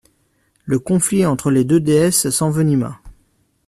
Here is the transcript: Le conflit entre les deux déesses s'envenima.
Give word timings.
Le 0.65 0.79
conflit 0.79 1.27
entre 1.27 1.51
les 1.51 1.63
deux 1.63 1.79
déesses 1.79 2.27
s'envenima. 2.31 3.01